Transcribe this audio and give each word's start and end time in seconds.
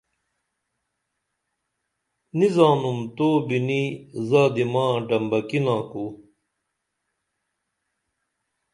نی 2.37 2.47
زانُم 2.55 2.99
تو 3.15 3.27
بِنی 3.47 3.83
زادی 4.29 4.65
ما 4.73 4.85
ڈمبکِنا 5.07 5.77
کُو 5.89 6.05